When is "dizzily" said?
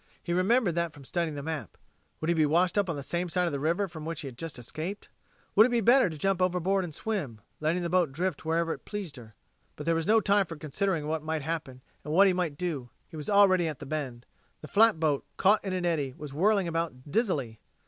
17.11-17.59